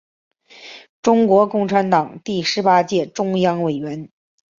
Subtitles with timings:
[1.03, 4.09] 中国共产党第十八届中央委员。